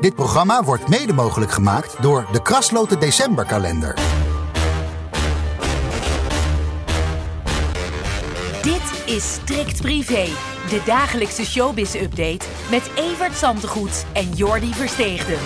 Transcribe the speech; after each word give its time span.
Dit 0.00 0.14
programma 0.14 0.62
wordt 0.62 0.88
mede 0.88 1.12
mogelijk 1.12 1.50
gemaakt 1.50 2.02
door 2.02 2.26
de 2.32 2.42
Krasloten 2.42 3.00
Decemberkalender. 3.00 3.94
Dit 8.62 9.14
is 9.14 9.32
Strikt 9.32 9.80
Privé, 9.80 10.24
de 10.68 10.82
dagelijkse 10.84 11.44
showbiz-update 11.44 12.46
met 12.70 12.90
Evert 12.94 13.36
Zantegoeds 13.36 14.04
en 14.12 14.32
Jordi 14.32 14.72
Versteegden. 14.72 15.38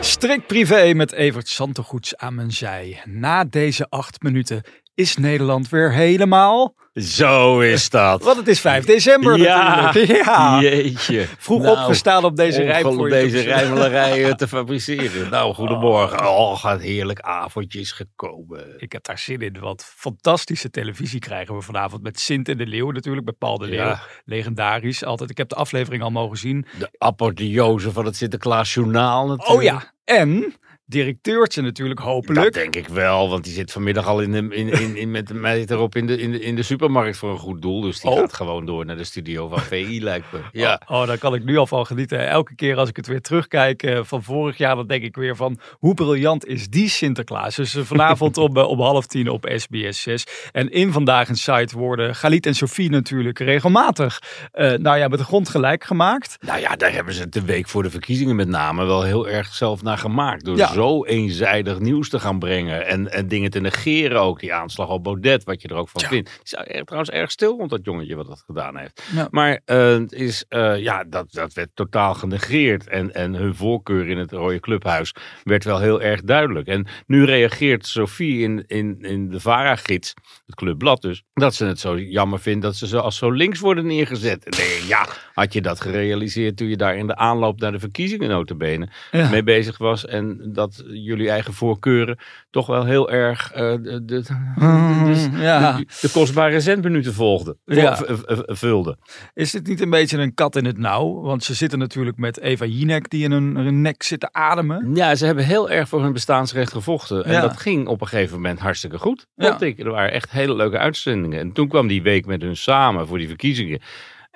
Strikt 0.00 0.46
privé 0.46 0.92
met 0.94 1.12
Evert 1.12 1.48
Santegoeds 1.48 2.16
aan 2.16 2.34
mijn 2.34 2.52
zij. 2.52 3.02
Na 3.04 3.44
deze 3.44 3.86
acht 3.88 4.22
minuten 4.22 4.62
is 4.96 5.16
Nederland 5.16 5.68
weer 5.68 5.92
helemaal... 5.92 6.74
Zo 6.92 7.60
is 7.60 7.90
dat. 7.90 8.22
Want 8.22 8.36
het 8.36 8.48
is 8.48 8.60
5 8.60 8.84
december 8.84 9.38
Ja, 9.38 9.80
natuurlijk. 9.80 10.24
Ja. 10.24 10.60
jeetje. 10.60 11.26
Vroeg 11.38 11.62
Nou, 11.62 11.78
opgestaan 11.78 12.24
op 12.24 12.36
deze 12.36 12.62
rij 12.62 12.82
om 12.82 13.08
deze 13.08 13.52
eh, 13.52 14.34
te 14.34 14.48
fabriceren. 14.48 15.30
Nou, 15.36 15.54
goedemorgen. 15.54 16.18
Oh, 16.28 16.58
gaat 16.58 16.80
heerlijk 16.80 17.20
avondje 17.20 17.80
is 17.80 17.92
gekomen. 17.92 18.74
Ik 18.78 18.92
heb 18.92 19.04
daar 19.04 19.18
zin 19.18 19.40
in, 19.40 19.60
want 19.60 19.82
fantastische 19.96 20.70
televisie 20.70 21.20
krijgen 21.20 21.54
we 21.54 21.62
vanavond 21.62 22.02
met 22.02 22.20
Sint 22.20 22.48
en 22.48 22.56
de 22.56 22.66
Leeuw 22.66 22.90
natuurlijk, 22.90 23.24
bij 23.24 23.34
Paul 23.38 23.58
de 23.58 23.66
Leeuw. 23.66 23.76
Ja. 23.76 24.02
Legendarisch 24.24 25.04
altijd. 25.04 25.30
Ik 25.30 25.36
heb 25.36 25.48
de 25.48 25.54
aflevering 25.54 26.02
al 26.02 26.10
mogen 26.10 26.38
zien. 26.38 26.66
De 26.78 26.90
apotheose 26.98 27.92
van 27.92 28.04
het 28.04 28.16
Sinterklaas 28.16 28.74
Journaal 28.74 29.26
natuurlijk. 29.26 29.58
Oh 29.58 29.62
ja, 29.62 29.92
en 30.04 30.54
directeurtje 30.86 31.62
natuurlijk 31.62 32.00
hopelijk. 32.00 32.44
Dat 32.44 32.52
denk 32.54 32.76
ik 32.76 32.88
wel, 32.88 33.28
want 33.28 33.44
die 33.44 33.52
zit 33.52 33.72
vanmiddag 33.72 34.06
al 34.06 34.20
in 34.20 34.32
de, 34.32 34.38
in, 34.56 34.68
in, 34.68 34.96
in, 34.96 35.10
met 35.10 35.26
de 35.28 35.34
meid 35.34 35.70
erop 35.70 35.96
in 35.96 36.06
de, 36.06 36.18
in, 36.18 36.32
de, 36.32 36.40
in 36.40 36.56
de 36.56 36.62
supermarkt 36.62 37.16
voor 37.16 37.30
een 37.30 37.38
goed 37.38 37.62
doel. 37.62 37.80
Dus 37.80 38.00
die 38.00 38.10
Oh. 38.10 38.18
gaat 38.18 38.32
gewoon 38.32 38.66
door 38.66 38.84
naar 38.86 38.96
de 38.96 39.04
studio 39.04 39.48
van 39.48 39.60
VI, 39.70 40.02
lijkt 40.02 40.32
me. 40.32 40.38
Ja. 40.52 40.80
Oh, 40.86 41.00
oh, 41.00 41.06
daar 41.06 41.18
kan 41.18 41.34
ik 41.34 41.44
nu 41.44 41.56
al 41.56 41.66
van 41.66 41.86
genieten. 41.86 42.28
Elke 42.28 42.54
keer 42.54 42.76
als 42.76 42.88
ik 42.88 42.96
het 42.96 43.06
weer 43.06 43.20
terugkijk 43.20 43.82
eh, 43.82 44.00
van 44.02 44.22
vorig 44.22 44.56
jaar, 44.56 44.76
dan 44.76 44.86
denk 44.86 45.02
ik 45.02 45.16
weer 45.16 45.36
van 45.36 45.58
hoe 45.72 45.94
briljant 45.94 46.46
is 46.46 46.68
die 46.68 46.88
Sinterklaas. 46.88 47.56
Dus 47.56 47.74
eh, 47.74 47.82
vanavond 47.82 48.36
om, 48.46 48.56
eh, 48.56 48.68
om 48.68 48.80
half 48.80 49.06
tien 49.06 49.28
op 49.28 49.52
SBS 49.56 50.02
6. 50.02 50.26
En 50.52 50.70
in 50.70 50.92
Vandaag 50.92 51.28
in 51.28 51.36
Site 51.36 51.78
worden 51.78 52.14
Galit 52.14 52.46
en 52.46 52.54
Sofie 52.54 52.90
natuurlijk 52.90 53.38
regelmatig 53.38 54.18
nou 54.52 54.96
ja, 54.98 55.08
met 55.08 55.18
de 55.18 55.24
grond 55.24 55.48
gelijk 55.48 55.84
gemaakt. 55.84 56.36
Nou 56.40 56.60
ja, 56.60 56.76
daar 56.76 56.92
hebben 56.92 57.14
ze 57.14 57.20
het 57.20 57.32
de 57.32 57.44
week 57.44 57.68
voor 57.68 57.82
de 57.82 57.90
verkiezingen 57.90 58.36
met 58.36 58.48
name 58.48 58.84
wel 58.84 59.02
heel 59.02 59.28
erg 59.28 59.54
zelf 59.54 59.82
naar 59.82 59.98
gemaakt. 59.98 60.44
Door 60.44 60.56
Ja. 60.56 60.74
Zo 60.76 61.04
eenzijdig 61.04 61.78
nieuws 61.78 62.08
te 62.08 62.18
gaan 62.18 62.38
brengen. 62.38 62.86
En, 62.86 63.12
en 63.12 63.28
dingen 63.28 63.50
te 63.50 63.60
negeren 63.60 64.20
ook. 64.20 64.40
Die 64.40 64.54
aanslag 64.54 64.88
op 64.88 65.02
Baudet, 65.04 65.44
wat 65.44 65.62
je 65.62 65.68
er 65.68 65.74
ook 65.74 65.88
van 65.88 66.02
Ja. 66.02 66.08
vindt. 66.08 66.30
Het 66.32 66.40
is 66.44 66.52
er- 66.52 66.84
trouwens 66.84 67.10
erg 67.10 67.30
stil 67.30 67.56
rond 67.56 67.70
dat 67.70 67.84
jongetje 67.84 68.16
wat 68.16 68.26
dat 68.26 68.42
gedaan 68.46 68.76
heeft. 68.76 69.02
Ja. 69.14 69.28
Maar 69.30 69.60
het 69.64 70.12
is, 70.12 70.44
eh, 70.48 70.78
ja, 70.78 71.04
dat, 71.04 71.32
dat 71.32 71.52
werd 71.52 71.68
totaal 71.74 72.14
genegeerd. 72.14 72.88
En, 72.88 73.14
en 73.14 73.34
hun 73.34 73.54
voorkeur 73.54 74.08
in 74.08 74.18
het 74.18 74.32
Rode 74.32 74.60
Clubhuis 74.60 75.12
werd 75.44 75.64
wel 75.64 75.80
heel 75.80 76.02
erg 76.02 76.22
duidelijk. 76.22 76.68
En 76.68 76.86
nu 77.06 77.24
reageert 77.24 77.86
Sophie 77.86 78.42
in, 78.42 78.64
in, 78.66 78.96
in 79.00 79.30
de 79.30 79.40
VARA-gids, 79.40 80.14
het 80.46 80.54
clubblad 80.54 81.02
dus, 81.02 81.22
dat 81.34 81.54
ze 81.54 81.64
het 81.64 81.80
zo 81.80 81.98
jammer 81.98 82.40
vindt 82.40 82.62
dat 82.62 82.76
ze 82.76 82.86
zo 82.86 82.98
als 82.98 83.16
zo 83.16 83.30
links 83.30 83.60
worden 83.60 83.86
neergezet. 83.86 84.44
Je, 84.48 84.84
ja, 84.88 85.06
had 85.34 85.52
je 85.52 85.60
dat 85.60 85.80
gerealiseerd 85.80 86.56
toen 86.56 86.68
je 86.68 86.76
daar 86.76 86.96
in 86.96 87.06
de 87.06 87.16
aanloop 87.16 87.60
naar 87.60 87.72
de 87.72 87.78
verkiezingen 87.78 88.28
notabene 88.28 88.88
Ja. 89.10 89.28
mee 89.30 89.42
bezig 89.42 89.78
was. 89.78 90.06
En 90.06 90.40
dat 90.52 90.65
jullie 90.86 91.30
eigen 91.30 91.52
voorkeuren 91.52 92.18
toch 92.50 92.66
wel 92.66 92.84
heel 92.84 93.10
erg 93.10 93.52
eh, 93.52 93.60
de, 93.60 94.04
de, 94.04 94.22
de, 94.22 95.28
ja. 95.38 95.76
de, 96.00 96.10
kostbare 96.12 96.60
zendminuten 96.60 97.14
volgden. 97.14 97.58
Ja. 97.64 97.98
vulden. 98.46 98.98
Is 99.34 99.50
dit 99.50 99.66
niet 99.66 99.80
een 99.80 99.90
beetje 99.90 100.18
een 100.18 100.34
kat 100.34 100.56
in 100.56 100.64
het 100.64 100.78
nauw? 100.78 101.20
Want 101.20 101.44
ze 101.44 101.54
zitten 101.54 101.78
natuurlijk 101.78 102.16
met 102.16 102.40
Eva 102.40 102.64
Jinek 102.64 103.10
die 103.10 103.24
in 103.24 103.32
hun, 103.32 103.56
hun 103.56 103.80
nek 103.80 104.02
zit 104.02 104.20
te 104.20 104.32
ademen. 104.32 104.94
Ja, 104.94 105.14
ze 105.14 105.26
hebben 105.26 105.44
heel 105.44 105.70
erg 105.70 105.88
voor 105.88 106.02
hun 106.02 106.12
bestaansrecht 106.12 106.72
gevochten. 106.72 107.24
En 107.24 107.32
Ja. 107.32 107.40
dat 107.40 107.56
ging 107.56 107.86
op 107.86 108.00
een 108.00 108.08
gegeven 108.08 108.34
moment 108.34 108.58
hartstikke 108.58 108.98
goed. 108.98 109.26
Vond 109.36 109.62
ik. 109.62 109.78
Er 109.78 109.90
waren 109.90 110.12
echt 110.12 110.30
hele 110.30 110.54
leuke 110.54 110.78
uitzendingen. 110.78 111.40
En 111.40 111.52
toen 111.52 111.68
kwam 111.68 111.86
die 111.86 112.02
week 112.02 112.26
met 112.26 112.42
hun 112.42 112.56
samen 112.56 113.06
voor 113.06 113.18
die 113.18 113.28
verkiezingen. 113.28 113.80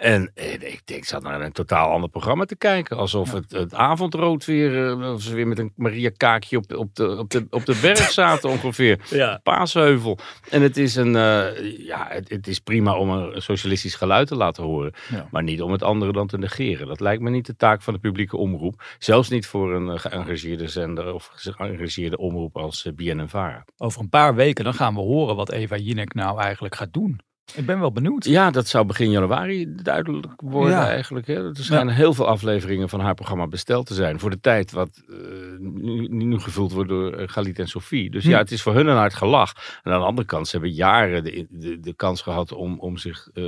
En 0.01 0.31
ik 0.35 0.61
denk, 0.61 1.01
ik 1.01 1.05
zat 1.05 1.23
naar 1.23 1.41
een 1.41 1.53
totaal 1.53 1.91
ander 1.91 2.11
programma 2.11 2.45
te 2.45 2.57
kijken. 2.57 2.97
Alsof 2.97 3.33
het, 3.33 3.51
het 3.51 3.75
avondrood 3.75 4.45
weer, 4.45 4.89
eh, 4.89 5.13
of 5.13 5.23
ze 5.23 5.35
weer 5.35 5.47
met 5.47 5.59
een 5.59 5.73
Maria 5.77 6.11
Kaakje 6.17 6.57
op, 6.57 6.75
op, 6.75 6.95
de, 6.95 7.19
op, 7.19 7.31
de, 7.31 7.47
op 7.51 7.67
de 7.67 7.79
berg 7.83 8.11
zaten 8.21 8.51
ongeveer. 8.51 9.01
Ja. 9.11 9.41
Paasheuvel. 9.43 10.19
En 10.51 10.63
het 10.63 10.77
is, 10.77 10.97
een, 10.97 11.17
eh, 11.17 11.87
ja, 11.87 12.07
het, 12.09 12.29
het 12.29 12.47
is 12.47 12.59
prima 12.59 12.97
om 12.97 13.11
een 13.11 13.43
socialistisch 13.43 13.95
geluid 13.95 14.29
te 14.29 14.37
laten 14.37 14.63
horen. 14.63 14.93
Ja. 15.11 15.29
Maar 15.31 15.43
niet 15.43 15.63
om 15.63 15.73
het 15.73 15.83
andere 15.83 16.13
dan 16.13 16.27
te 16.27 16.39
negeren. 16.39 16.87
Dat 16.87 17.01
lijkt 17.01 17.23
me 17.23 17.31
niet 17.31 17.47
de 17.47 17.57
taak 17.57 17.83
van 17.83 17.95
de 17.95 18.01
publieke 18.01 18.37
omroep. 18.37 18.83
Zelfs 18.99 19.29
niet 19.29 19.47
voor 19.47 19.75
een 19.75 19.89
eh, 19.89 19.99
geëngageerde 19.99 20.69
zender 20.69 21.15
of 21.15 21.31
geëngageerde 21.35 22.17
omroep 22.17 22.57
als 22.57 22.87
BNNVARA. 22.95 23.65
Over 23.77 24.01
een 24.01 24.09
paar 24.09 24.35
weken 24.35 24.65
dan 24.65 24.75
gaan 24.75 24.95
we 24.95 25.01
horen 25.01 25.37
wat 25.37 25.53
Eva 25.53 25.77
Jinek 25.77 26.15
nou 26.15 26.41
eigenlijk 26.41 26.75
gaat 26.75 26.93
doen. 26.93 27.21
Ik 27.57 27.67
ben 27.67 27.81
wel 27.81 27.93
benieuwd. 27.93 28.25
Ja, 28.25 28.51
dat 28.51 28.69
zou 28.69 28.87
begin 28.87 29.11
januari 29.11 29.75
duidelijk 29.75 30.27
worden 30.37 30.73
Ja. 30.73 30.89
eigenlijk. 30.89 31.27
Hè. 31.27 31.35
Er 31.49 31.57
schijnen 31.65 31.95
heel 31.95 32.15
veel 32.15 32.27
afleveringen 32.27 32.89
van 32.89 33.01
haar 33.01 33.15
programma 33.15 33.47
besteld 33.47 33.87
te 33.87 33.95
zijn. 33.95 34.19
Voor 34.21 34.31
de 34.31 34.41
tijd 34.41 34.71
wat 34.73 35.03
eh, 35.09 35.17
nu, 35.59 36.07
nu 36.09 36.39
gevuld 36.39 36.73
wordt 36.73 36.89
door 36.89 37.13
eh, 37.13 37.29
Galit 37.29 37.59
en 37.59 37.69
Sophie. 37.69 38.11
Dus 38.11 38.25
Hm. 38.25 38.31
ja, 38.31 38.39
het 38.39 38.51
is 38.51 38.63
voor 38.63 38.75
hun 38.75 38.87
een 38.87 38.97
hard 38.97 39.15
gelach. 39.15 39.81
En 39.83 39.93
aan 39.93 40.01
de 40.01 40.07
andere 40.07 40.27
kant, 40.27 40.47
ze 40.49 40.57
hebben 40.57 40.75
jaren 40.75 41.25
de, 41.25 41.47
de, 41.51 41.81
de 41.81 41.95
kans 41.95 42.23
gehad 42.23 42.53
om, 42.53 42.79
om 42.79 42.97
zich 42.97 43.29
eh, 43.33 43.45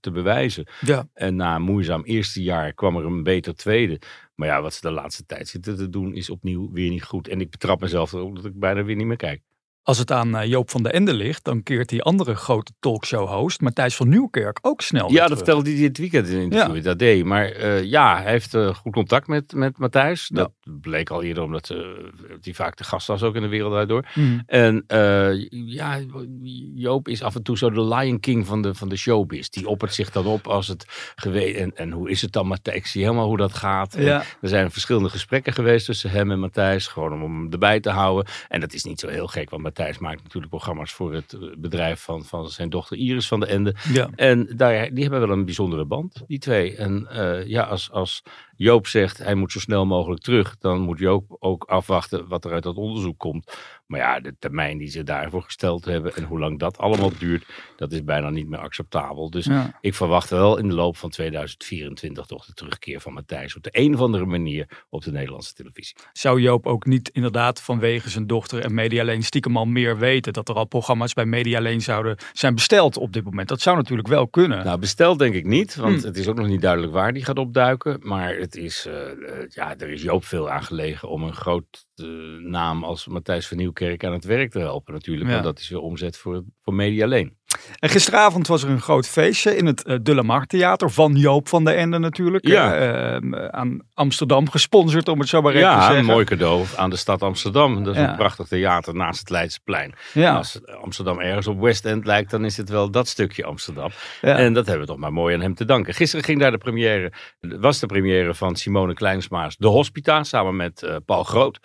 te 0.00 0.10
bewijzen. 0.10 0.66
Ja. 0.80 1.08
En 1.14 1.36
na 1.36 1.54
een 1.54 1.62
moeizaam 1.62 2.02
eerste 2.04 2.42
jaar 2.42 2.72
kwam 2.72 2.96
er 2.96 3.04
een 3.04 3.22
beter 3.22 3.54
tweede. 3.54 3.98
Maar 4.34 4.48
ja, 4.48 4.62
wat 4.62 4.74
ze 4.74 4.80
de 4.80 4.90
laatste 4.90 5.26
tijd 5.26 5.48
zitten 5.48 5.76
te 5.76 5.88
doen 5.88 6.14
is 6.14 6.30
opnieuw 6.30 6.70
weer 6.72 6.90
niet 6.90 7.04
goed. 7.04 7.28
En 7.28 7.40
ik 7.40 7.50
betrap 7.50 7.80
mezelf 7.80 8.12
erop 8.12 8.36
dat 8.36 8.44
ik 8.44 8.58
bijna 8.58 8.84
weer 8.84 8.96
niet 8.96 9.06
meer 9.06 9.16
kijk. 9.16 9.42
Als 9.84 9.98
het 9.98 10.12
aan 10.12 10.36
eh, 10.36 10.48
Joop 10.48 10.70
van 10.70 10.82
den 10.82 10.92
Ende 10.92 11.14
ligt, 11.14 11.44
dan 11.44 11.62
keert 11.62 11.88
die 11.88 12.02
andere 12.02 12.34
grote 12.34 12.72
talkshow-host, 12.80 13.60
Matthijs 13.60 13.96
van 13.96 14.08
Nieuwkerk, 14.08 14.58
ook 14.62 14.80
snel 14.80 15.10
Ja, 15.10 15.14
dat 15.14 15.22
terug. 15.24 15.36
vertelde 15.38 15.70
hij 15.70 15.78
dit 15.78 15.98
weekend 15.98 16.28
in 16.28 16.36
een 16.36 16.42
interview. 16.42 16.76
Ja. 16.76 16.82
Dat 16.82 16.98
deed. 16.98 17.24
Maar 17.24 17.44
eh, 17.44 17.82
ja, 17.84 18.22
hij 18.22 18.30
heeft 18.30 18.54
eh, 18.54 18.74
goed 18.74 18.92
contact 18.92 19.26
met, 19.26 19.52
met 19.52 19.78
Matthijs. 19.78 20.30
Ja. 20.34 20.36
Dat 20.36 20.52
bleek 20.80 21.10
al 21.10 21.22
eerder 21.22 21.42
omdat 21.42 21.70
eh, 21.70 21.78
hij 22.42 22.54
vaak 22.54 22.76
de 22.76 22.84
gast 22.84 23.06
was 23.06 23.22
ook 23.22 23.34
in 23.34 23.42
de 23.42 23.48
wereld 23.48 23.72
daardoor. 23.72 24.06
Mhm. 24.14 24.38
En 24.46 24.84
ja, 25.50 25.98
Joop 26.74 27.08
is 27.08 27.22
af 27.22 27.34
en 27.34 27.42
toe 27.42 27.58
zo 27.58 27.70
de 27.70 27.84
Lion 27.84 28.20
King 28.20 28.46
van 28.46 28.62
de, 28.62 28.74
van 28.74 28.88
de 28.88 28.96
showbiz. 28.96 29.48
Die 29.48 29.68
oppert 29.68 29.94
zich 29.94 30.10
dan 30.10 30.26
op 30.26 30.46
als 30.46 30.68
het 30.68 31.12
geweest. 31.16 31.56
En, 31.56 31.76
en 31.76 31.90
hoe 31.90 32.10
is 32.10 32.22
het 32.22 32.32
dan, 32.32 32.46
Matthijs? 32.46 32.76
Ik 32.76 32.86
zie 32.86 33.02
helemaal 33.02 33.26
hoe 33.26 33.36
dat 33.36 33.54
gaat. 33.54 33.96
Ja. 33.98 34.22
Er 34.40 34.48
zijn 34.48 34.70
verschillende 34.70 35.08
gesprekken 35.08 35.52
geweest 35.52 35.86
tussen 35.86 36.10
hem 36.10 36.30
en 36.30 36.38
Matthijs. 36.38 36.86
Gewoon 36.86 37.12
om 37.12 37.22
hem 37.22 37.52
erbij 37.52 37.80
te 37.80 37.90
houden. 37.90 38.32
En 38.48 38.60
dat 38.60 38.72
is 38.72 38.84
niet 38.84 39.00
zo 39.00 39.08
heel 39.08 39.26
gek, 39.26 39.50
want 39.50 39.62
Matthijs 39.78 39.98
maakt 39.98 40.22
natuurlijk 40.22 40.52
programma's 40.52 40.92
voor 40.92 41.14
het 41.14 41.32
eh, 41.32 41.40
bedrijf 41.56 42.00
van, 42.00 42.24
van 42.24 42.50
zijn 42.50 42.70
dochter 42.70 42.96
Iris 42.96 43.28
van 43.28 43.40
de 43.40 43.46
Ende. 43.46 43.74
Ja. 43.92 44.08
En 44.14 44.48
daar, 44.56 44.94
die 44.94 45.02
hebben 45.02 45.20
wel 45.20 45.36
een 45.36 45.44
bijzondere 45.44 45.84
band, 45.84 46.22
die 46.26 46.38
twee. 46.38 46.76
En 46.76 47.06
eh, 47.08 47.46
ja, 47.46 47.62
als, 47.62 47.90
als 47.90 48.22
Joop 48.62 48.86
zegt 48.86 49.18
hij 49.18 49.34
moet 49.34 49.52
zo 49.52 49.58
snel 49.58 49.86
mogelijk 49.86 50.22
terug, 50.22 50.56
dan 50.58 50.80
moet 50.80 50.98
Joop 50.98 51.36
ook 51.38 51.64
afwachten 51.64 52.28
wat 52.28 52.44
er 52.44 52.52
uit 52.52 52.62
dat 52.62 52.76
onderzoek 52.76 53.18
komt. 53.18 53.56
Maar 53.86 54.00
ja, 54.00 54.20
de 54.20 54.34
termijn 54.38 54.78
die 54.78 54.88
ze 54.88 55.02
daarvoor 55.02 55.42
gesteld 55.42 55.84
hebben 55.84 56.14
en 56.14 56.24
hoe 56.24 56.38
lang 56.38 56.58
dat 56.58 56.78
allemaal 56.78 57.12
duurt, 57.18 57.44
dat 57.76 57.92
is 57.92 58.04
bijna 58.04 58.30
niet 58.30 58.48
meer 58.48 58.58
acceptabel. 58.58 59.30
Dus 59.30 59.44
Ja. 59.44 59.78
ik 59.80 59.94
verwacht 59.94 60.30
wel 60.30 60.56
in 60.58 60.68
de 60.68 60.74
loop 60.74 60.96
van 60.96 61.10
2024 61.10 62.26
toch 62.26 62.44
de 62.44 62.52
terugkeer 62.54 63.00
van 63.00 63.12
Matthijs 63.12 63.56
op 63.56 63.62
de 63.62 63.70
een 63.72 63.94
of 63.94 64.00
andere 64.00 64.24
manier 64.26 64.84
op 64.90 65.02
de 65.04 65.10
Nederlandse 65.12 65.54
televisie. 65.54 65.96
Zou 66.12 66.40
Joop 66.40 66.66
ook 66.66 66.86
niet 66.86 67.08
inderdaad 67.08 67.62
vanwege 67.62 68.10
zijn 68.10 68.26
dochter 68.26 68.64
en 68.64 68.74
Media 68.74 69.04
Lane 69.04 69.22
stiekem 69.22 69.56
al 69.56 69.66
meer 69.66 69.98
weten 69.98 70.32
dat 70.32 70.48
er 70.48 70.54
al 70.54 70.64
programma's 70.64 71.12
bij 71.12 71.26
Media 71.26 71.60
Lane 71.60 71.80
zouden 71.80 72.16
zijn 72.32 72.54
besteld 72.54 72.96
op 72.96 73.12
dit 73.12 73.24
moment? 73.24 73.48
Dat 73.48 73.60
zou 73.60 73.76
natuurlijk 73.76 74.08
wel 74.08 74.28
kunnen. 74.28 74.64
Nou, 74.64 74.78
besteld 74.78 75.18
denk 75.18 75.34
ik 75.34 75.46
niet, 75.46 75.74
want 75.76 76.00
Hm. 76.00 76.06
het 76.06 76.16
is 76.16 76.28
ook 76.28 76.36
nog 76.36 76.46
niet 76.46 76.60
duidelijk 76.60 76.92
waar 76.92 77.12
die 77.12 77.24
gaat 77.24 77.38
opduiken. 77.38 77.98
Maar 78.02 78.36
het 78.36 78.51
is, 78.56 78.86
eh, 78.86 79.10
eh, 79.10 79.48
ja, 79.48 79.78
er 79.78 79.90
is 79.90 80.02
Joop 80.02 80.24
veel 80.24 80.50
aan 80.50 80.62
gelegen 80.62 81.08
om 81.08 81.22
een 81.22 81.34
groot 81.34 81.86
eh, 81.94 82.06
naam 82.38 82.84
als 82.84 83.06
Matthijs 83.06 83.48
van 83.48 83.56
Nieuwkerk 83.56 84.04
aan 84.04 84.12
het 84.12 84.24
werk 84.24 84.50
te 84.50 84.58
helpen 84.58 84.92
natuurlijk. 84.92 85.26
Ja. 85.26 85.32
Want 85.32 85.44
dat 85.44 85.58
is 85.58 85.68
weer 85.68 85.80
omzet 85.80 86.16
voor, 86.16 86.44
voor 86.60 86.74
Media 86.74 87.06
Lane. 87.06 87.32
En 87.82 87.88
gisteravond 87.88 88.46
was 88.46 88.62
er 88.62 88.70
een 88.70 88.80
groot 88.80 89.08
feestje 89.08 89.56
in 89.56 89.66
het 89.66 89.86
uh, 89.86 89.96
De 90.02 90.14
La 90.14 90.22
Mar 90.22 90.46
Theater 90.46 90.90
van 90.90 91.14
Joop 91.16 91.48
van 91.48 91.64
der 91.64 91.76
Ende 91.76 91.98
natuurlijk. 91.98 92.46
Ja. 92.48 93.20
Uh, 93.22 93.46
aan 93.50 93.80
Amsterdam 93.94 94.50
gesponsord 94.50 95.08
om 95.08 95.18
het 95.20 95.28
zo 95.28 95.42
maar 95.42 95.52
even 95.54 95.66
ja, 95.66 95.74
te 95.74 95.80
zeggen. 95.80 95.98
een 95.98 96.04
mooi 96.04 96.24
cadeau 96.24 96.64
aan 96.76 96.90
de 96.90 96.96
stad 96.96 97.22
Amsterdam. 97.22 97.84
Dat 97.84 97.94
is 97.94 98.00
Ja. 98.00 98.10
een 98.10 98.16
prachtig 98.16 98.46
theater 98.48 98.94
naast 98.94 99.20
het 99.20 99.30
Leidseplein. 99.30 99.94
Ja. 100.12 100.36
Als 100.36 100.60
Amsterdam 100.82 101.18
ergens 101.20 101.46
op 101.46 101.60
West 101.60 101.84
End 101.84 102.06
lijkt, 102.06 102.30
dan 102.30 102.44
is 102.44 102.56
het 102.56 102.68
wel 102.68 102.90
dat 102.90 103.08
stukje 103.08 103.44
Amsterdam. 103.44 103.90
Ja. 104.20 104.36
En 104.36 104.52
dat 104.52 104.66
hebben 104.66 104.84
we 104.86 104.90
toch 104.92 105.00
maar 105.00 105.12
mooi 105.12 105.34
aan 105.34 105.40
hem 105.40 105.54
te 105.54 105.64
danken. 105.64 105.94
Gisteren 105.94 106.24
ging 106.24 106.40
daar 106.40 106.50
de 106.50 106.58
première, 106.58 107.12
was 107.40 107.78
de 107.78 107.86
première 107.86 108.34
van 108.34 108.56
Simone 108.56 108.94
Kleinsma's 108.94 109.56
De 109.56 109.68
Hospita, 109.68 110.22
samen 110.24 110.56
met 110.56 110.82
eh, 110.82 110.96
Paul 111.06 111.24
Groot. 111.24 111.60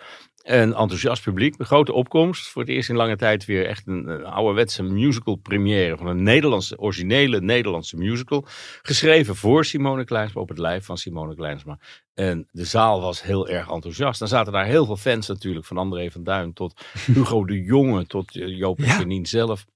Een 0.48 0.74
enthousiast 0.74 1.22
publiek, 1.22 1.54
een 1.58 1.66
grote 1.66 1.92
opkomst. 1.92 2.48
Voor 2.48 2.62
het 2.62 2.70
eerst 2.70 2.88
in 2.88 2.96
lange 2.96 3.16
tijd 3.16 3.44
weer 3.44 3.66
echt 3.66 3.86
een, 3.86 4.08
een 4.08 4.24
ouderwetse 4.24 4.82
musical 4.82 5.34
première 5.34 5.96
van 5.96 6.06
een 6.06 6.22
Nederlandse, 6.22 6.78
originele 6.78 7.40
Nederlandse 7.40 7.96
musical. 7.96 8.44
Geschreven 8.82 9.36
voor 9.36 9.64
Simone 9.64 10.04
Kleinsma, 10.04 10.40
op 10.40 10.48
het 10.48 10.58
lijf 10.58 10.84
van 10.84 10.98
Simone 10.98 11.34
Kleinsma. 11.34 11.78
En 12.14 12.48
de 12.50 12.64
zaal 12.64 13.00
was 13.00 13.22
heel 13.22 13.48
erg 13.48 13.70
enthousiast. 13.70 14.18
Dan 14.18 14.28
zaten 14.28 14.52
daar 14.52 14.64
heel 14.64 14.86
veel 14.86 14.96
fans 14.96 15.28
natuurlijk, 15.28 15.66
van 15.66 15.78
André 15.78 16.10
van 16.10 16.24
Duin 16.24 16.52
tot 16.52 16.80
Hugo 17.14 17.44
de 17.44 17.62
Jonge, 17.62 18.06
tot 18.06 18.36
eh, 18.36 18.58
Joop 18.58 18.78
en 18.78 18.84
Ja. 18.84 18.98
Janine 18.98 19.26
zelf. 19.26 19.66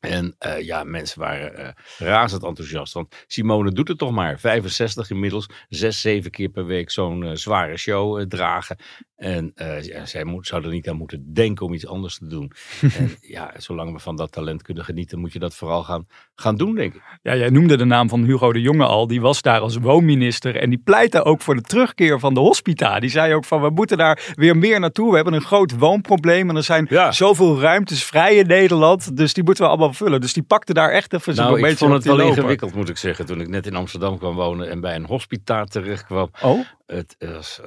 En 0.00 0.34
eh, 0.38 0.60
ja, 0.60 0.84
mensen 0.84 1.20
waren 1.20 1.56
eh, 1.56 1.68
razend 1.98 2.44
enthousiast. 2.44 2.92
Want 2.92 3.24
Simone 3.26 3.72
doet 3.72 3.88
het 3.88 3.98
toch 3.98 4.12
maar. 4.12 4.38
65 4.40 5.10
inmiddels. 5.10 5.46
Zes, 5.68 6.00
zeven 6.00 6.30
keer 6.30 6.48
per 6.48 6.66
week 6.66 6.90
zo'n 6.90 7.36
zware 7.36 7.76
show 7.76 8.26
dragen. 8.28 8.76
En 9.18 9.52
eh, 9.54 9.82
ja, 9.82 10.06
zij 10.06 10.24
moet, 10.24 10.46
zou 10.46 10.64
er 10.64 10.70
niet 10.70 10.88
aan 10.88 10.96
moeten 10.96 11.34
denken 11.34 11.66
om 11.66 11.72
iets 11.74 11.86
anders 11.86 12.18
te 12.18 12.26
doen. 12.26 12.52
en 12.98 13.16
ja, 13.20 13.52
zolang 13.56 13.92
we 13.92 13.98
van 13.98 14.16
dat 14.16 14.32
talent 14.32 14.62
kunnen 14.62 14.84
genieten, 14.84 15.18
moet 15.18 15.32
je 15.32 15.38
dat 15.38 15.54
vooral 15.54 15.82
gaan, 15.82 16.06
gaan 16.34 16.56
doen, 16.56 16.74
denk 16.74 16.94
ik. 16.94 17.02
Ja, 17.22 17.36
jij 17.36 17.48
noemde 17.50 17.76
de 17.76 17.84
naam 17.84 18.08
van 18.08 18.24
Hugo 18.24 18.52
de 18.52 18.60
Jonge 18.60 18.84
al. 18.84 19.06
Die 19.06 19.20
was 19.20 19.42
daar 19.42 19.60
als 19.60 19.76
woonminister 19.76 20.56
en 20.56 20.70
die 20.70 20.80
pleitte 20.84 21.24
ook 21.24 21.40
voor 21.40 21.54
de 21.54 21.60
terugkeer 21.60 22.18
van 22.18 22.34
de 22.34 22.40
hospita. 22.40 23.00
Die 23.00 23.10
zei 23.10 23.34
ook 23.34 23.44
van 23.44 23.62
we 23.62 23.70
moeten 23.70 23.98
daar 23.98 24.32
weer 24.34 24.56
meer 24.56 24.80
naartoe. 24.80 25.08
We 25.10 25.14
hebben 25.14 25.34
een 25.34 25.40
groot 25.40 25.78
woonprobleem 25.78 26.48
en 26.50 26.56
er 26.56 26.62
zijn 26.62 26.86
Ja. 26.90 27.12
zoveel 27.12 27.60
ruimtes 27.60 28.04
vrij 28.04 28.36
in 28.36 28.46
Nederland. 28.46 29.16
Dus 29.16 29.34
die 29.34 29.44
moeten 29.44 29.64
we 29.64 29.70
allemaal 29.70 29.92
vullen. 29.92 30.20
Dus 30.20 30.32
die 30.32 30.42
pakte 30.42 30.72
daar 30.74 30.90
echt 30.90 31.12
even 31.12 31.34
zo'n 31.34 31.44
Nou, 31.44 31.56
beetje 31.56 31.72
ik 31.72 31.78
vond 31.78 31.92
het 31.92 32.04
wel 32.04 32.20
ingewikkeld, 32.20 32.74
moet 32.74 32.88
ik 32.88 32.96
zeggen. 32.96 33.26
Toen 33.26 33.40
ik 33.40 33.48
net 33.48 33.66
in 33.66 33.74
Amsterdam 33.76 34.18
kwam 34.18 34.34
wonen 34.34 34.70
en 34.70 34.80
bij 34.80 34.94
een 34.94 35.06
hospitaal 35.06 35.64
terechtkwam. 35.66 36.30
Oh, 36.42 36.60
Het 36.92 37.16
was, 37.18 37.60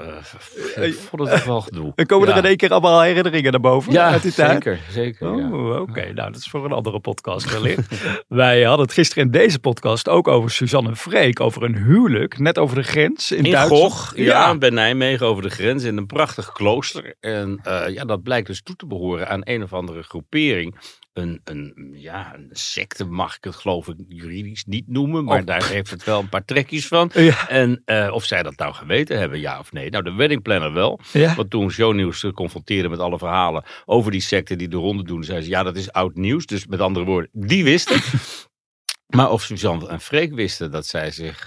eh, 0.75 0.87
ik 0.87 0.93
vond 0.93 1.29
het 1.29 1.45
wel 1.45 1.61
gedoe. 1.61 1.91
er 1.95 2.05
komen 2.05 2.27
Ja. 2.27 2.33
er 2.33 2.39
in 2.39 2.45
één 2.45 2.57
keer 2.57 2.69
allemaal 2.71 3.01
herinneringen 3.01 3.51
naar 3.51 3.61
boven 3.61 3.93
Ja, 3.93 4.09
uit 4.11 4.21
die 4.21 4.33
tijd. 4.33 4.51
zeker. 4.51 4.79
zeker 4.89 5.35
ja. 5.37 5.49
Oh, 5.51 5.79
oké. 5.81 6.01
Nou, 6.13 6.31
dat 6.31 6.35
is 6.35 6.47
voor 6.49 6.65
een 6.65 6.71
andere 6.71 6.99
podcast 6.99 7.51
wellicht. 7.51 8.03
Wij 8.27 8.63
hadden 8.63 8.85
het 8.85 8.93
gisteren 8.95 9.23
in 9.23 9.31
deze 9.31 9.59
podcast 9.59 10.09
ook 10.09 10.27
over 10.27 10.51
Suzanne 10.51 10.89
en 10.89 10.97
Freek. 10.97 11.39
Over 11.39 11.63
een 11.63 11.75
huwelijk, 11.75 12.37
net 12.39 12.57
over 12.57 12.75
de 12.75 12.83
grens 12.83 13.31
in, 13.31 13.43
In 13.43 13.51
Duitsland. 13.51 13.81
Gogh, 13.93 14.17
ja, 14.17 14.57
bij 14.57 14.69
Nijmegen 14.69 15.25
over 15.25 15.43
de 15.43 15.49
grens 15.49 15.83
in 15.83 15.97
een 15.97 16.05
prachtig 16.07 16.51
klooster. 16.51 17.15
En 17.19 17.59
eh, 17.63 17.93
ja, 17.93 18.05
dat 18.05 18.23
blijkt 18.23 18.47
dus 18.47 18.61
toe 18.63 18.75
te 18.75 18.85
behoren 18.87 19.29
aan 19.29 19.41
een 19.43 19.63
of 19.63 19.73
andere 19.73 20.03
groepering. 20.03 20.75
Een, 21.13 21.41
een, 21.43 21.91
ja, 21.93 22.35
een 22.35 22.49
secte 22.51 23.05
mag 23.05 23.35
ik 23.35 23.43
het 23.43 23.55
geloof 23.55 23.87
ik 23.87 23.95
juridisch 24.07 24.65
niet 24.65 24.87
noemen, 24.87 25.23
maar 25.23 25.39
Oh. 25.39 25.45
daar 25.45 25.67
heeft 25.67 25.89
het 25.89 26.03
wel 26.03 26.19
een 26.19 26.29
paar 26.29 26.45
trekjes 26.45 26.87
van. 26.87 27.11
Ja. 27.15 27.49
En 27.49 27.81
eh, 27.85 28.11
of 28.13 28.23
zij 28.25 28.43
dat 28.43 28.57
nou 28.57 28.73
geweten 28.73 29.19
hebben, 29.19 29.39
ja 29.39 29.59
of 29.59 29.71
nee. 29.71 29.89
Nou, 29.89 30.03
de 30.03 30.13
wedding 30.13 30.41
planner 30.41 30.73
wel. 30.73 30.99
Ja. 31.13 31.35
Want 31.35 31.49
toen 31.49 31.71
Shownieuws 31.71 32.19
ze 32.19 32.33
confronteerde 32.33 32.89
met 32.89 32.99
alle 32.99 33.17
verhalen 33.17 33.63
over 33.85 34.11
die 34.11 34.21
secte 34.21 34.55
die 34.55 34.67
de 34.67 34.77
ronde 34.77 35.03
doen, 35.03 35.23
zei 35.23 35.41
ze, 35.41 35.49
ja, 35.49 35.63
dat 35.63 35.75
is 35.75 35.91
oud 35.91 36.15
nieuws. 36.15 36.45
Dus 36.45 36.65
met 36.67 36.79
andere 36.79 37.05
woorden, 37.05 37.29
die 37.33 37.63
wisten. 37.63 38.01
Maar 39.15 39.31
of 39.31 39.41
Suzanne 39.43 39.87
en 39.87 40.01
Freek 40.01 40.33
wisten 40.33 40.71
dat 40.71 40.85
zij 40.85 41.11
zich 41.11 41.45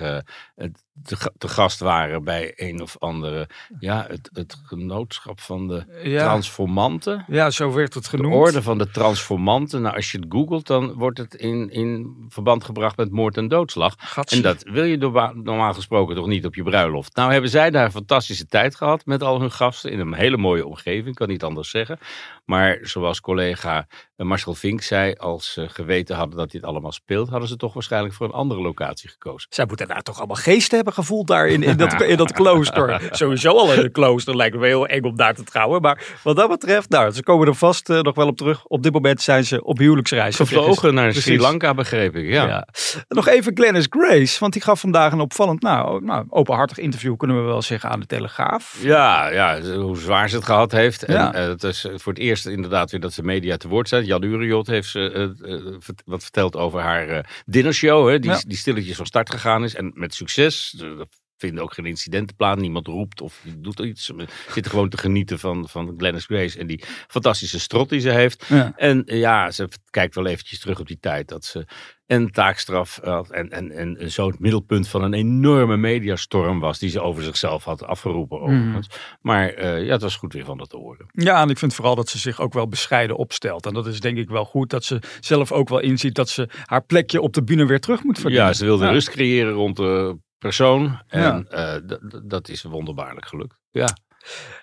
het- 0.54 0.83
te, 1.02 1.16
ga- 1.16 1.32
te 1.38 1.48
gast 1.48 1.80
waren 1.80 2.24
bij 2.24 2.52
een 2.56 2.82
of 2.82 2.96
andere, 2.98 3.48
ja, 3.78 4.06
het, 4.08 4.30
het 4.32 4.56
genootschap 4.64 5.40
van 5.40 5.68
de 5.68 6.00
Ja. 6.02 6.22
transformanten. 6.24 7.24
Ja, 7.28 7.50
zo 7.50 7.72
werd 7.72 7.94
het 7.94 8.02
De 8.02 8.08
genoemd. 8.10 8.34
orde 8.34 8.62
van 8.62 8.78
de 8.78 8.90
transformanten. 8.90 9.82
Nou, 9.82 9.96
als 9.96 10.12
je 10.12 10.18
het 10.18 10.26
googelt, 10.28 10.66
dan 10.66 10.92
wordt 10.92 11.18
het 11.18 11.34
in, 11.34 11.70
in 11.70 12.14
verband 12.28 12.64
gebracht 12.64 12.96
met 12.96 13.10
moord 13.10 13.36
en 13.36 13.48
doodslag. 13.48 13.94
Gatsie. 13.98 14.36
En 14.36 14.42
dat 14.42 14.62
wil 14.62 14.84
je 14.84 14.96
normaal 15.34 15.74
gesproken 15.74 16.14
toch 16.14 16.26
niet 16.26 16.46
op 16.46 16.54
je 16.54 16.62
bruiloft. 16.62 17.16
Nou 17.16 17.32
hebben 17.32 17.50
zij 17.50 17.70
daar 17.70 17.84
een 17.84 17.90
fantastische 17.90 18.46
tijd 18.46 18.74
gehad 18.74 19.06
met 19.06 19.22
al 19.22 19.40
hun 19.40 19.50
gasten. 19.52 19.90
In 19.90 20.00
een 20.00 20.14
hele 20.14 20.36
mooie 20.36 20.66
omgeving, 20.66 21.14
kan 21.14 21.28
niet 21.28 21.42
anders 21.44 21.70
zeggen. 21.70 21.98
Maar 22.44 22.78
zoals 22.82 23.20
collega 23.20 23.86
eh, 24.16 24.26
Marcel 24.26 24.54
Vink 24.54 24.82
zei, 24.82 25.12
als 25.14 25.52
ze 25.52 25.68
geweten 25.68 26.16
hadden 26.16 26.36
dat 26.36 26.50
dit 26.50 26.62
allemaal 26.64 26.92
speelt, 26.92 27.28
hadden 27.28 27.48
ze 27.48 27.56
toch 27.56 27.72
waarschijnlijk 27.74 28.14
voor 28.14 28.26
een 28.26 28.32
andere 28.32 28.60
locatie 28.60 29.08
gekozen. 29.08 29.48
Zij 29.52 29.64
moeten 29.66 29.88
daar 29.88 30.02
toch 30.02 30.16
allemaal 30.18 30.36
geesten 30.36 30.74
hebben 30.76 30.83
gevoeld 30.92 31.26
daar 31.26 31.46
in, 31.48 31.62
in, 31.62 31.76
dat, 31.76 32.00
in 32.02 32.16
dat 32.16 32.32
klooster. 32.32 33.00
Sowieso 33.10 33.50
al 33.50 33.72
in 33.72 33.78
een 33.84 33.92
klooster 33.92 34.36
lijkt 34.36 34.56
me 34.56 34.66
heel 34.66 34.86
eng 34.86 35.02
om 35.02 35.16
daar 35.16 35.34
te 35.34 35.44
trouwen. 35.44 35.80
Maar 35.82 36.02
wat 36.22 36.36
dat 36.36 36.48
betreft, 36.48 36.88
nou, 36.90 37.10
ze 37.12 37.22
komen 37.22 37.46
er 37.46 37.54
vast 37.54 37.90
eh, 37.90 38.00
nog 38.00 38.14
wel 38.14 38.26
op 38.26 38.36
terug. 38.36 38.64
Op 38.64 38.82
dit 38.82 38.92
moment 38.92 39.22
zijn 39.22 39.44
ze 39.44 39.64
op 39.64 39.78
huwelijksreis. 39.78 40.36
Gevlogen 40.36 40.94
naar 40.94 41.04
Precies. 41.04 41.22
Sri 41.24 41.40
Lanka, 41.40 41.74
begreep 41.74 42.16
ik. 42.16 42.28
Ja. 42.28 42.46
Ja. 42.46 42.66
Nog 43.08 43.28
even 43.28 43.56
Glennis 43.56 43.86
Grace, 43.90 44.36
want 44.40 44.52
die 44.52 44.62
gaf 44.62 44.80
vandaag 44.80 45.12
een 45.12 45.20
opvallend, 45.20 45.62
nou, 45.62 46.04
nou, 46.04 46.24
openhartig 46.28 46.78
interview, 46.78 47.16
kunnen 47.16 47.36
we 47.36 47.42
wel 47.42 47.62
zeggen, 47.62 47.90
aan 47.90 48.00
de 48.00 48.06
Telegraaf. 48.06 48.78
Ja, 48.82 49.28
ja, 49.28 49.60
hoe 49.60 49.98
zwaar 49.98 50.28
ze 50.28 50.36
het 50.36 50.44
gehad 50.44 50.72
heeft. 50.72 51.02
En 51.04 51.14
Ja. 51.14 51.34
eh, 51.34 51.46
het 51.46 51.62
is 51.62 51.86
voor 51.94 52.12
het 52.12 52.22
eerst 52.22 52.46
inderdaad 52.46 52.90
weer 52.90 53.00
dat 53.00 53.12
ze 53.12 53.22
media 53.22 53.56
te 53.56 53.68
woord 53.68 53.88
zijn. 53.88 54.04
Jan 54.04 54.22
Uriot 54.22 54.66
heeft 54.66 54.88
ze, 54.88 55.34
eh, 55.44 55.54
eh, 55.54 55.60
wat 56.04 56.22
verteld 56.22 56.56
over 56.56 56.80
haar 56.80 57.08
eh 57.08 57.18
dinnershow. 57.46 58.08
Hè, 58.08 58.18
die, 58.18 58.30
Ja. 58.30 58.40
die 58.46 58.56
stilletjes 58.56 58.96
van 58.96 59.06
start 59.06 59.30
gegaan 59.30 59.64
is. 59.64 59.74
En 59.74 59.92
met 59.94 60.14
succes. 60.14 60.73
Eh, 60.82 60.96
Dat 60.96 61.08
vinden 61.36 61.62
ook 61.62 61.74
geen 61.74 61.86
incidentenplan. 61.86 62.60
Niemand 62.60 62.86
roept 62.86 63.20
of 63.20 63.44
doet 63.58 63.78
iets. 63.78 64.04
Ze 64.04 64.26
zitten 64.50 64.70
gewoon 64.72 64.88
te 64.88 64.96
genieten 64.96 65.38
van, 65.38 65.68
van 65.68 65.94
Glennis 65.96 66.24
Grace. 66.24 66.58
En 66.58 66.66
die 66.66 66.84
fantastische 67.08 67.60
strot 67.60 67.88
die 67.88 68.00
ze 68.00 68.10
heeft. 68.10 68.44
Ja. 68.48 68.72
En 68.76 69.04
eh, 69.04 69.18
ja, 69.18 69.50
ze 69.50 69.68
kijkt 69.90 70.14
wel 70.14 70.26
eventjes 70.26 70.60
terug 70.60 70.80
op 70.80 70.86
die 70.86 70.98
tijd 71.00 71.28
dat 71.28 71.44
ze 71.44 71.66
een 72.06 72.30
taakstraf 72.30 72.98
had 73.02 73.30
en, 73.30 73.50
en, 73.50 73.70
en, 73.70 73.96
en 73.98 74.10
zo 74.10 74.26
het 74.26 74.38
middelpunt 74.38 74.88
van 74.88 75.02
een 75.02 75.14
enorme 75.14 75.76
mediastorm 75.76 76.60
was 76.60 76.78
die 76.78 76.90
ze 76.90 77.00
over 77.00 77.22
zichzelf 77.22 77.64
had 77.64 77.84
afgeroepen 77.84 78.40
overigens. 78.40 78.88
Maar 79.20 79.48
eh, 79.48 79.84
ja, 79.84 79.92
het 79.92 80.02
was 80.02 80.16
goed 80.16 80.32
weer 80.32 80.44
van 80.44 80.58
dat 80.58 80.70
te 80.70 80.76
horen. 80.76 81.06
Ja, 81.12 81.42
en 81.42 81.50
ik 81.50 81.58
vind 81.58 81.74
vooral 81.74 81.94
dat 81.94 82.08
ze 82.08 82.18
zich 82.18 82.40
ook 82.40 82.52
wel 82.52 82.68
bescheiden 82.68 83.16
opstelt. 83.16 83.66
En 83.66 83.74
dat 83.74 83.86
is 83.86 84.00
denk 84.00 84.18
ik 84.18 84.28
wel 84.28 84.44
goed, 84.44 84.70
dat 84.70 84.84
ze 84.84 84.98
zelf 85.20 85.52
ook 85.52 85.68
wel 85.68 85.80
inziet 85.80 86.14
dat 86.14 86.28
ze 86.28 86.48
haar 86.64 86.84
plekje 86.84 87.20
op 87.20 87.32
de 87.32 87.44
bühne 87.44 87.66
weer 87.66 87.80
terug 87.80 88.02
moet 88.02 88.18
verdienen. 88.18 88.46
Ja, 88.46 88.52
ze 88.52 88.64
wilde 88.64 88.84
Ja. 88.84 88.90
rust 88.90 89.10
creëren 89.10 89.52
rond 89.52 89.76
de 89.76 90.18
persoon 90.38 91.00
en 91.08 91.46
Ja. 91.50 91.74
eh, 91.76 91.96
dat 92.22 92.48
is 92.48 92.62
wonderbaarlijk 92.62 93.26
gelukt. 93.26 93.56
Ja, 93.70 93.88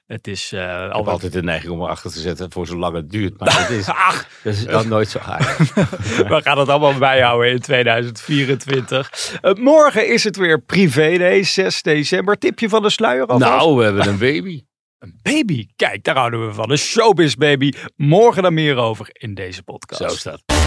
Het 0.08 0.28
is 0.28 0.52
eh 0.52 0.60
ik 0.62 0.82
heb 0.82 0.92
al 0.92 1.08
altijd 1.10 1.34
de 1.34 1.44
neiging 1.44 1.72
om 1.74 1.82
erachter 1.82 2.12
te 2.12 2.20
zetten 2.20 2.52
voor 2.52 2.68
zolang 2.68 2.96
het 2.96 3.10
duurt, 3.10 3.40
maar 3.40 3.60
het 3.62 3.70
is, 3.70 3.88
Ach, 4.10 4.28
dat 4.44 4.54
is 4.54 4.66
dan 4.66 4.88
nooit 4.88 5.10
zo 5.10 5.20
aardig. 5.20 5.74
we 6.34 6.40
gaan 6.44 6.58
het 6.58 6.70
allemaal 6.70 6.98
bijhouden 6.98 7.52
in 7.52 7.60
2024. 7.60 9.38
Eh, 9.42 9.54
morgen 9.54 10.08
is 10.14 10.24
het 10.24 10.36
weer 10.36 10.62
privé 10.62 11.18
day, 11.18 11.44
6 11.44 11.82
december. 11.82 12.38
Tipje 12.38 12.70
van 12.70 12.82
de 12.82 12.90
sluier 12.90 13.26
alvast? 13.26 13.52
nou, 13.52 13.76
we 13.78 13.84
hebben 13.84 14.08
een 14.08 14.18
baby. 14.18 14.64
Een 15.00 15.20
baby. 15.22 15.68
Kijk, 15.76 16.04
daar 16.04 16.16
houden 16.18 16.48
we 16.48 16.54
van. 16.54 16.72
Een 16.72 16.78
showbiz 16.78 17.34
baby. 17.36 17.72
Morgen 17.96 18.44
dan 18.44 18.54
meer 18.54 18.76
over 18.76 19.08
in 19.12 19.34
deze 19.34 19.64
podcast. 19.64 20.02
Zo 20.12 20.18
staat. 20.18 20.61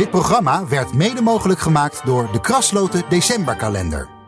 Dit 0.00 0.10
programma 0.10 0.66
werd 0.66 0.94
mede 0.94 1.22
mogelijk 1.22 1.60
gemaakt 1.60 2.06
door 2.06 2.32
de 2.32 2.40
Krasloten 2.40 3.04
Decemberkalender. 3.08 4.19